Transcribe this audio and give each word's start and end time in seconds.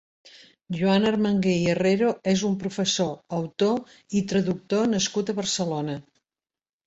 Joan 0.77 1.03
Armangué 1.09 1.51
i 1.65 1.67
Herrero 1.73 2.07
és 2.31 2.43
un 2.47 2.55
professor, 2.63 3.11
autor 3.39 3.93
i 4.21 4.23
traductor 4.31 4.89
nascut 4.95 5.29
a 5.29 5.37
Barcelona. 5.41 5.99